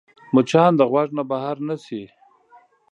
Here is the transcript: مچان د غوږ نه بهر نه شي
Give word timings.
مچان 0.33 0.71
د 0.79 0.81
غوږ 0.91 1.09
نه 1.17 1.23
بهر 1.29 1.57
نه 1.67 1.75
شي 1.85 2.03